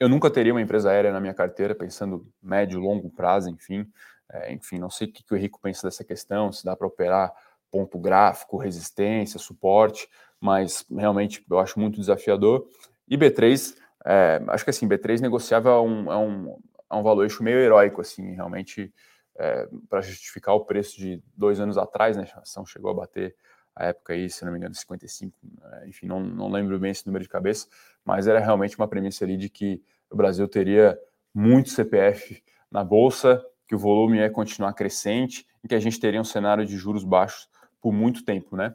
[0.00, 3.86] eu nunca teria uma empresa aérea na minha carteira, pensando médio, longo prazo, enfim.
[4.30, 6.86] É, enfim, não sei o que, que o Henrico pensa dessa questão, se dá para
[6.86, 7.32] operar
[7.70, 10.08] ponto gráfico, resistência, suporte,
[10.40, 12.66] mas realmente eu acho muito desafiador.
[13.08, 16.58] E B3, é, acho que assim, B3 negociável é um, é um,
[16.90, 18.92] é um meio heróico, assim, realmente
[19.36, 22.26] é, para justificar o preço de dois anos atrás, né?
[22.34, 23.34] A ação chegou a bater
[23.74, 27.06] a época aí, se não me engano, 55, né, enfim, não, não lembro bem esse
[27.06, 27.66] número de cabeça,
[28.04, 30.98] mas era realmente uma premissa ali de que o Brasil teria
[31.34, 36.20] muito CPF na bolsa, que o volume ia continuar crescente e que a gente teria
[36.20, 37.48] um cenário de juros baixos
[37.80, 38.74] por muito tempo, né?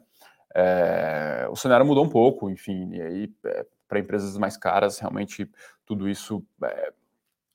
[0.54, 5.48] É, o cenário mudou um pouco, enfim, e aí é, para empresas mais caras, realmente
[5.86, 6.92] tudo isso é,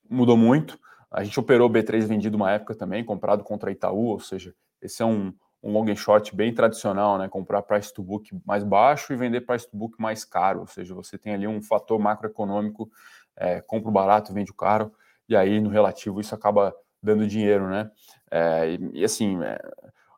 [0.09, 0.79] mudou muito.
[1.13, 5.05] A gente operou B3 vendido uma época também, comprado contra Itaú, ou seja, esse é
[5.05, 7.29] um, um long and short bem tradicional, né?
[7.29, 10.95] Comprar price to book mais baixo e vender price to book mais caro, ou seja,
[10.95, 12.89] você tem ali um fator macroeconômico,
[13.37, 14.91] é, compra o barato, vende o caro,
[15.29, 17.91] e aí no relativo isso acaba dando dinheiro, né?
[18.31, 19.59] É, e, e, assim, é,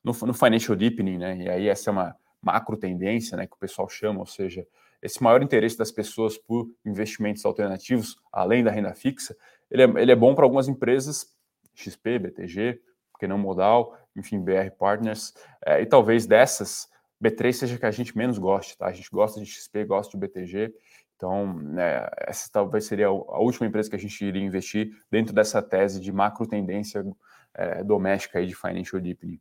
[0.01, 1.37] no, no financial deepening, né?
[1.37, 3.45] E aí essa é uma macro tendência, né?
[3.45, 4.65] Que o pessoal chama, ou seja,
[5.01, 9.35] esse maior interesse das pessoas por investimentos alternativos, além da renda fixa,
[9.69, 11.27] ele é, ele é bom para algumas empresas,
[11.73, 15.33] XP, BTG, porque não modal, enfim, BR Partners,
[15.65, 16.89] é, e talvez dessas,
[17.23, 18.87] B3 seja que a gente menos goste, tá?
[18.87, 20.73] A gente gosta de XP, gosta de BTG,
[21.15, 25.61] então né, essa talvez seria a última empresa que a gente iria investir dentro dessa
[25.61, 27.05] tese de macro tendência
[27.53, 29.39] é, doméstica aí de financial deepening.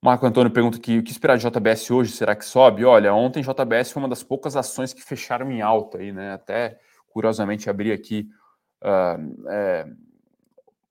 [0.00, 2.12] Marco Antônio pergunta aqui, o que esperar de JBS hoje?
[2.12, 2.84] Será que sobe?
[2.84, 6.32] Olha, ontem JBS foi uma das poucas ações que fecharam em alta aí, né?
[6.32, 8.28] Até curiosamente abri aqui
[8.82, 9.86] uh, é,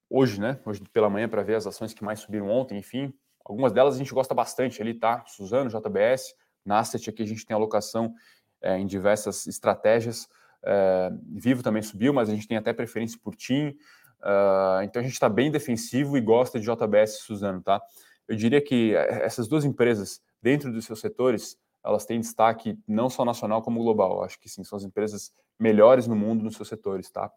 [0.10, 0.60] hoje, né?
[0.66, 3.14] Hoje pela manhã para ver as ações que mais subiram ontem, enfim.
[3.44, 5.24] Algumas delas a gente gosta bastante ali, tá?
[5.26, 8.14] Suzano, JBS, Nastet, aqui a gente tem alocação
[8.62, 10.28] é, em diversas estratégias.
[10.64, 13.78] É, Vivo também subiu, mas a gente tem até preferência por TIM.
[14.20, 17.80] Uh, então a gente está bem defensivo e gosta de JBS e Suzano, tá?
[18.28, 23.24] Eu diria que essas duas empresas, dentro dos seus setores, elas têm destaque não só
[23.24, 24.24] nacional como global.
[24.24, 27.32] Acho que sim, são as empresas melhores no mundo nos seus setores, tá?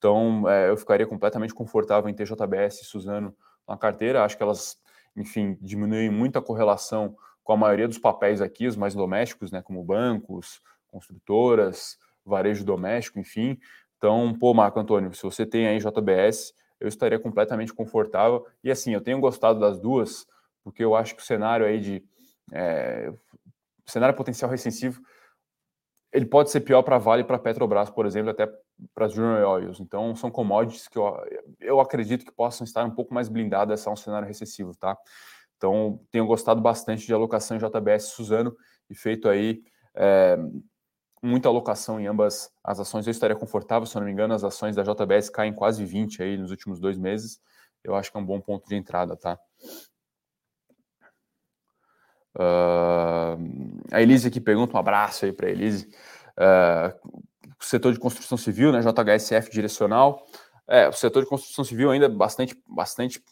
[0.00, 3.36] Então, é, eu ficaria completamente confortável em ter JBS e Suzano
[3.68, 4.24] na carteira.
[4.24, 4.80] Acho que elas,
[5.14, 9.60] enfim, diminuem muito a correlação com a maioria dos papéis aqui, os mais domésticos, né,
[9.60, 13.58] como bancos, construtoras, varejo doméstico, enfim.
[13.98, 18.46] Então, pô, Marco Antônio, se você tem aí JBS, eu estaria completamente confortável.
[18.64, 20.26] E assim, eu tenho gostado das duas,
[20.64, 22.02] porque eu acho que o cenário aí de
[22.54, 23.12] é,
[23.84, 25.02] cenário potencial recessivo
[26.12, 28.50] ele pode ser pior para Vale e para Petrobras, por exemplo, até
[28.94, 29.80] para as Junior Oils.
[29.80, 31.16] Então, são commodities que eu,
[31.60, 34.96] eu acredito que possam estar um pouco mais blindadas a um cenário recessivo, tá?
[35.56, 38.56] Então, tenho gostado bastante de alocação em JBS Suzano
[38.88, 39.62] e feito aí
[39.94, 40.38] é,
[41.22, 43.06] muita alocação em ambas as ações.
[43.06, 46.22] Eu estaria confortável, se eu não me engano, as ações da JBS caem quase 20
[46.22, 47.40] aí nos últimos dois meses.
[47.84, 49.38] Eu acho que é um bom ponto de entrada, tá?
[52.34, 55.88] Uh, a Elise aqui pergunta, um abraço aí para a Elise.
[56.38, 57.20] Uh,
[57.60, 60.26] o setor de construção civil, né, JHSF direcional.
[60.66, 63.22] É, o setor de construção civil ainda bastante, bastante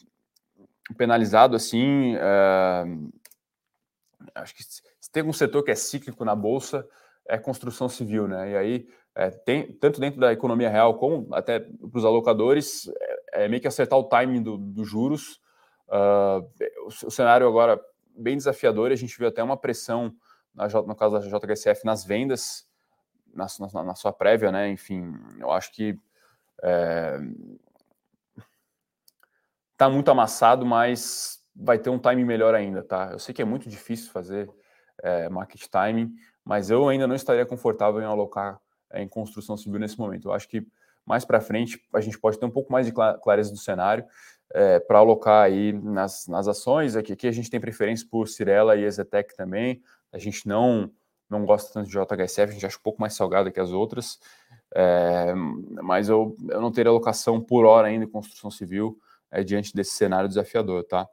[0.97, 2.15] penalizado, assim.
[2.15, 3.11] Uh,
[4.35, 6.87] acho que se tem um setor que é cíclico na Bolsa,
[7.27, 8.51] é construção civil, né?
[8.51, 12.87] E aí, é, tem, tanto dentro da economia real como até para os alocadores,
[13.33, 15.39] é, é, meio que acertar o timing dos do juros.
[15.87, 16.45] Uh,
[16.85, 17.79] o, o, cenário agora
[18.15, 20.13] bem desafiador, a gente viu até uma pressão,
[20.53, 22.68] na, no caso da JHSF, nas vendas,
[23.33, 24.69] na, na, na sua prévia, né?
[24.69, 25.97] Enfim, eu acho que
[26.63, 27.19] é,
[29.77, 33.09] tá muito amassado, mas vai ter um timing melhor ainda, tá?
[33.11, 34.49] Eu sei que é muito difícil fazer
[35.01, 36.13] é, market timing,
[36.43, 38.59] mas eu ainda não estaria confortável em alocar
[38.91, 40.27] é, em construção civil nesse momento.
[40.27, 40.65] Eu acho que
[41.05, 44.05] mais para frente a gente pode ter um pouco mais de clareza do cenário.
[44.53, 46.95] é, para alocar aí nas, nas ações.
[46.95, 49.81] Aqui, aqui a gente tem preferência por Cirela e Ezetec também.
[50.11, 50.91] A gente não
[51.29, 54.19] não gosta tanto de JHSF, a gente acha um pouco mais salgada que as outras.
[54.73, 55.33] É,
[55.81, 58.99] mas eu, eu não teria alocação por hora ainda em construção civil
[59.31, 61.07] é, diante desse cenário desafiador, tá?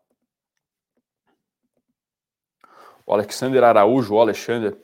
[3.06, 4.76] O Alexander Araújo, o Alexander,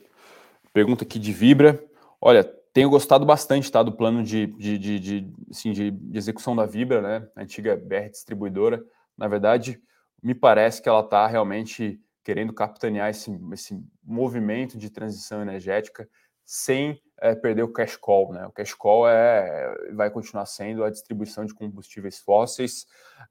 [0.71, 1.83] pergunta aqui de Vibra.
[2.21, 2.43] Olha,
[2.73, 7.01] tenho gostado bastante tá, do plano de, de, de, de, assim, de execução da Vibra,
[7.01, 7.27] né?
[7.35, 8.83] A antiga BR distribuidora.
[9.17, 9.81] Na verdade,
[10.21, 16.07] me parece que ela está realmente querendo capitanear esse, esse movimento de transição energética
[16.45, 18.33] sem é, perder o cash call.
[18.33, 18.45] Né?
[18.45, 22.85] O cash call é, vai continuar sendo a distribuição de combustíveis fósseis,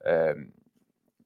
[0.05, 0.35] é,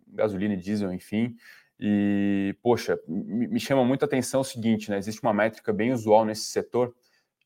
[0.09, 1.37] gasolina e diesel, enfim.
[1.79, 4.96] E, poxa, me, chama muita atenção o seguinte, né?
[4.96, 6.94] Existe uma métrica bem usual nesse setor,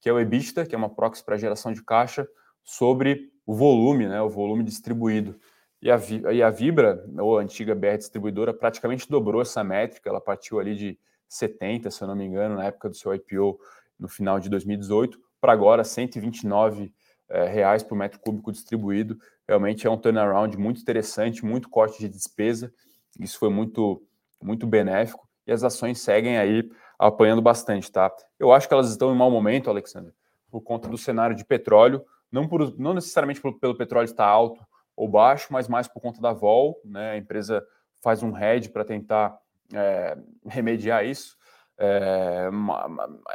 [0.01, 2.29] que é o EBITDA, que é uma proxy para geração de caixa,
[2.63, 4.23] sobre o volume, né?
[4.23, 5.39] O volume distribuído.
[5.83, 5.99] E a,
[6.33, 10.11] e a Vibra, ou a antiga BR distribuidora, praticamente dobrou essa métrica.
[10.11, 13.59] Ela partiu ali de 70, se eu não me engano, na época do seu IPO,
[13.99, 16.93] no final de 2018, para agora 129
[17.29, 19.19] é, reais por metro cúbico distribuído.
[19.49, 22.73] Realmente é um turnaround muito interessante, muito corte de despesa.
[23.19, 24.03] Isso foi muito,
[24.43, 25.29] muito benéfico.
[25.47, 28.13] E as ações seguem aí apanhando bastante, tá?
[28.39, 30.13] Eu acho que elas estão em mau momento, Alexandre,
[30.51, 34.65] por conta do cenário de petróleo, não, por, não necessariamente pelo petróleo estar alto,
[35.01, 37.13] ou baixo, mas mais por conta da vol, né?
[37.13, 37.67] A empresa
[38.03, 39.35] faz um hedge para tentar
[39.73, 41.39] é, remediar isso,
[41.79, 42.51] é,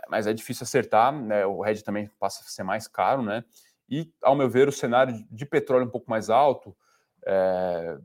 [0.08, 1.44] mas é difícil acertar, né?
[1.44, 3.44] O hedge também passa a ser mais caro, né?
[3.90, 6.78] E, ao meu ver, o cenário de petróleo um pouco mais alto
[7.26, 7.98] é,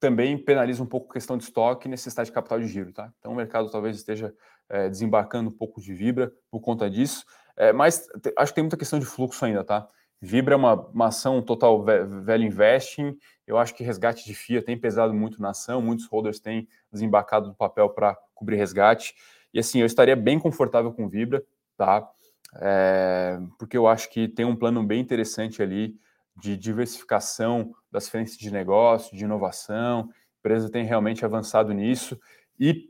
[0.00, 3.12] também penaliza um pouco a questão de estoque e necessidade de capital de giro, tá?
[3.18, 4.34] Então o mercado talvez esteja
[4.70, 8.08] é, desembarcando um pouco de vibra por conta disso, é, mas
[8.38, 9.86] acho que tem muita questão de fluxo ainda, tá?
[10.24, 13.18] Vibra é uma, uma ação total velho investing.
[13.44, 17.48] Eu acho que resgate de FIA tem pesado muito na ação, muitos holders têm desembarcado
[17.48, 19.16] do papel para cobrir resgate.
[19.52, 21.44] E assim, eu estaria bem confortável com Vibra,
[21.76, 22.08] tá?
[22.54, 25.96] É, porque eu acho que tem um plano bem interessante ali
[26.40, 30.02] de diversificação das frentes de negócio, de inovação.
[30.02, 32.16] A empresa tem realmente avançado nisso.
[32.60, 32.88] E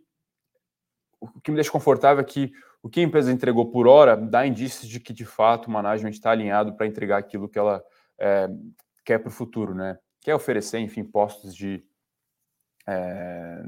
[1.18, 4.44] o que me deixa confortável é que o que a empresa entregou por hora dá
[4.44, 7.82] indícios de que, de fato, o management está alinhado para entregar aquilo que ela
[8.18, 8.48] é,
[9.04, 9.98] quer para o futuro, né?
[10.20, 11.84] Quer oferecer, enfim, postos de
[12.86, 13.62] é,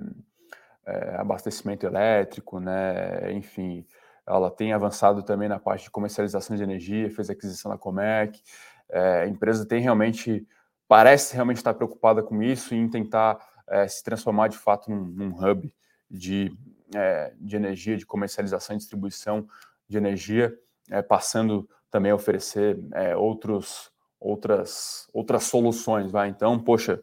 [0.86, 3.32] é, abastecimento elétrico, né?
[3.32, 3.86] Enfim,
[4.26, 8.42] ela tem avançado também na parte de comercialização de energia, fez aquisição da Comerc.
[8.88, 10.46] É, a empresa tem realmente,
[10.88, 15.04] parece realmente estar preocupada com isso e em tentar é, se transformar de fato num,
[15.04, 15.72] num hub
[16.10, 16.52] de
[16.92, 19.46] é, de energia, de comercialização e distribuição
[19.88, 20.56] de energia,
[20.90, 26.10] é, passando também a oferecer é, outros, outras, outras soluções.
[26.10, 26.28] Vai.
[26.28, 27.02] Então, poxa,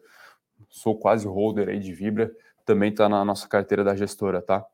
[0.68, 2.30] sou quase holder aí de Vibra,
[2.64, 4.64] também está na nossa carteira da gestora, tá?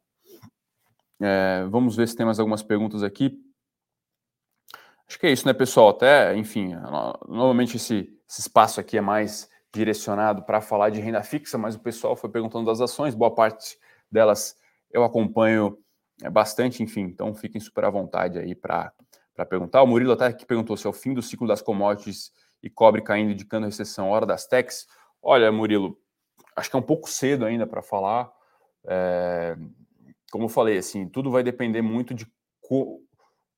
[1.21, 3.43] É, vamos ver se tem mais algumas perguntas aqui.
[5.09, 5.89] Acho que é isso, né, pessoal?
[5.89, 6.75] Até, enfim,
[7.27, 11.81] normalmente esse, esse espaço aqui é mais direcionado para falar de renda fixa, mas o
[11.81, 13.79] pessoal foi perguntando das ações, boa parte
[14.11, 14.57] delas
[14.91, 15.79] eu acompanho
[16.23, 18.93] é, bastante, enfim, então fiquem super à vontade aí para
[19.49, 19.83] perguntar.
[19.83, 23.03] O Murilo até que perguntou se é o fim do ciclo das commodities e cobre
[23.03, 24.87] caindo, indicando recessão, hora das techs.
[25.23, 25.99] Olha, Murilo,
[26.57, 28.31] acho que é um pouco cedo ainda para falar.
[28.87, 29.57] É,
[30.31, 32.27] como eu falei, assim, tudo vai depender muito de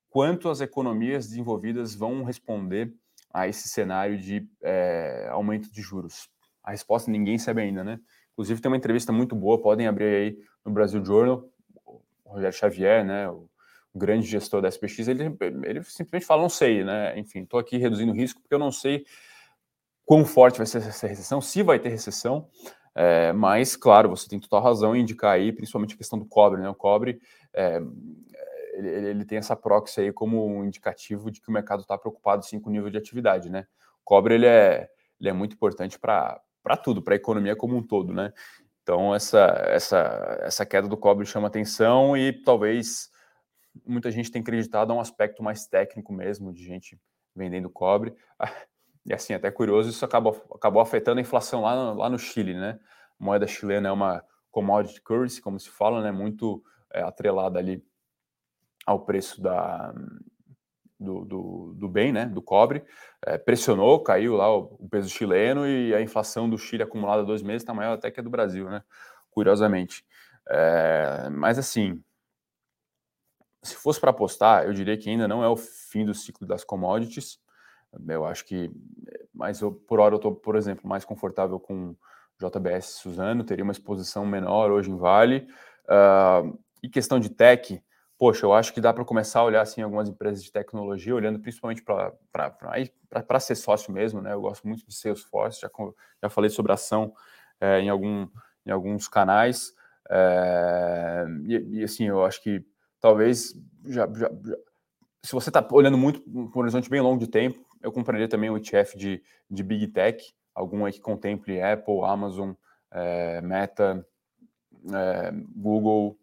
[0.09, 2.93] quanto as economias desenvolvidas vão responder
[3.33, 6.29] a esse cenário de é, aumento de juros.
[6.63, 7.99] A resposta ninguém sabe ainda, né?
[8.33, 11.49] Inclusive, tem uma entrevista muito boa, podem abrir aí no Brasil Journal.
[11.85, 13.49] O Rogério Xavier, né, o,
[13.93, 17.17] grande gestor da SPX, ele, ele simplesmente fala: não sei, né?
[17.19, 19.05] Enfim, estou aqui reduzindo o risco porque eu não sei
[20.05, 22.47] quão forte vai ser essa recessão, se vai ter recessão.
[22.93, 26.61] É, mas, claro, você tem total razão em indicar aí, principalmente a questão do cobre,
[26.61, 26.69] né?
[26.69, 27.21] O cobre,
[27.53, 27.81] é,
[28.73, 32.45] ele, ele, tem essa proxy aí como um indicativo de que o mercado está preocupado
[32.45, 33.65] sim com o nível de atividade, né?
[34.01, 34.89] O cobre, ele é,
[35.19, 38.33] ele é muito importante para para tudo, para a economia como um todo, né?
[38.83, 43.09] Então essa essa essa queda do cobre chama atenção e talvez
[43.85, 46.99] muita gente tenha acreditado a um aspecto mais técnico mesmo de gente
[47.35, 48.15] vendendo cobre.
[49.03, 52.53] E assim, até curioso, isso acabou, acabou afetando a inflação lá no, lá no Chile,
[52.53, 52.79] né?
[53.19, 56.11] A moeda chilena é uma commodity currency, como se fala, né?
[56.11, 57.83] Muito é, atrelada ali
[58.85, 59.91] ao preço da,
[61.01, 62.83] do, do, do, bem, né, do cobre,
[63.25, 67.41] é, pressionou, caiu lá o, o, peso chileno e a inflação do Chile acumulada dois
[67.41, 68.83] meses está maior até que a do Brasil, né,
[69.31, 70.05] curiosamente.
[70.47, 72.01] É, mas assim,
[73.63, 76.63] se fosse para apostar, eu diria que ainda não é o fim do ciclo das
[76.63, 77.39] commodities.
[78.07, 78.71] Eu acho que,
[79.33, 81.95] mas eu, por hora eu estou, por exemplo, mais confortável com
[82.39, 85.47] JBS Suzano, teria uma exposição menor hoje em Vale.
[85.85, 87.81] Uh, e questão de tech,
[88.21, 91.39] poxa, eu acho que dá para começar a olhar assim algumas empresas de tecnologia, olhando
[91.39, 94.31] principalmente para ser sócio mesmo, né?
[94.31, 95.71] Eu gosto muito de Salesforce, já,
[96.21, 97.15] já falei sobre ação
[97.59, 98.27] é, em, algum,
[98.63, 99.73] em alguns canais.
[100.07, 102.63] É, e, e, assim, eu acho que
[102.99, 103.55] talvez
[103.87, 104.57] já, já, já
[105.25, 108.57] se você está olhando muito um horizonte bem longo de tempo, eu compraria também o
[108.57, 112.51] ETF de, de Big Tech, algum aí que contemple Apple, Amazon,
[112.91, 114.05] é, Meta,
[115.55, 116.19] Google,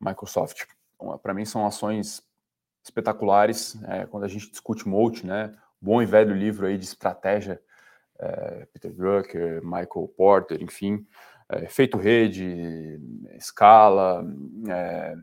[0.00, 0.75] Microsoft.
[0.96, 2.22] Então, Para mim são ações
[2.82, 5.54] espetaculares é, quando a gente discute Moat, né?
[5.80, 7.60] Bom e velho livro aí de estratégia,
[8.18, 11.06] é, Peter Drucker, Michael Porter, enfim,
[11.48, 12.98] é, feito rede,
[13.36, 14.24] escala,
[14.68, 15.14] é,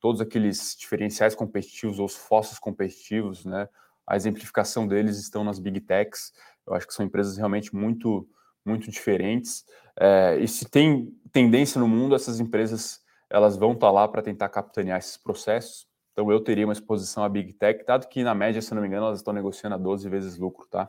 [0.00, 3.68] todos aqueles diferenciais competitivos, os fósseis competitivos, né?
[4.06, 6.32] A exemplificação deles estão nas big techs.
[6.66, 8.28] Eu acho que são empresas realmente muito,
[8.64, 9.64] muito diferentes.
[9.98, 13.03] É, e se tem tendência no mundo, essas empresas
[13.34, 15.88] elas vão estar tá lá para tentar capitanear esses processos.
[16.12, 18.86] Então eu teria uma exposição à Big Tech, dado que na média, se não me
[18.86, 20.88] engano, elas estão negociando a 12 vezes lucro, tá?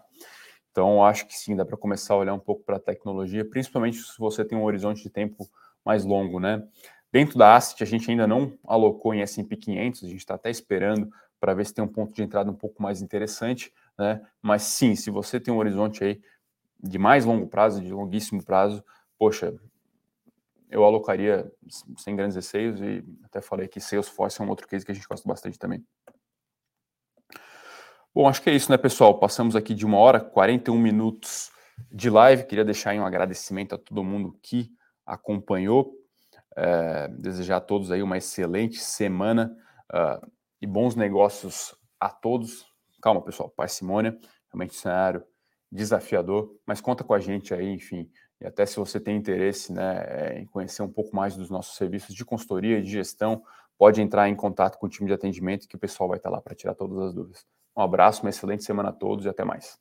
[0.70, 3.98] Então acho que sim, dá para começar a olhar um pouco para a tecnologia, principalmente
[3.98, 5.50] se você tem um horizonte de tempo
[5.84, 6.64] mais longo, né?
[7.12, 10.52] Dentro da Asset, a gente ainda não alocou em S&P 500, a gente está até
[10.52, 14.22] esperando para ver se tem um ponto de entrada um pouco mais interessante, né?
[14.39, 16.22] Mas sim, se você tem um horizonte aí
[16.80, 18.84] de mais longo prazo, de longuíssimo prazo,
[19.18, 19.56] poxa,
[20.70, 21.51] eu alocaria
[21.97, 25.07] sem grandes receios e até falei que Salesforce é um outro case que a gente
[25.07, 25.86] gosta bastante também.
[28.13, 29.20] Bom, acho que é isso, né, pessoal?
[29.20, 31.51] Passamos aqui de uma hora, 41 minutos
[31.91, 32.45] de live.
[32.45, 34.72] Queria deixar um agradecimento a todo mundo que
[35.05, 35.93] acompanhou.
[36.57, 39.53] É, desejar a todos aí uma excelente semana
[39.93, 40.26] uh,
[40.61, 42.66] e bons negócios a todos.
[43.01, 44.18] Calma, pessoal, parcimônia,
[44.49, 45.22] realmente cenário
[45.76, 48.09] desafiador, mas conta com a gente aí, enfim,
[48.46, 52.14] e até se você tem interesse né, em conhecer um pouco mais dos nossos serviços
[52.14, 53.41] de consultoria e de gestão,
[53.76, 56.39] pode entrar em contato com o time de atendimento que o pessoal vai estar lá
[56.39, 57.43] para tirar todas as dúvidas.
[57.76, 59.80] Um abraço, uma excelente semana a todos e até mais.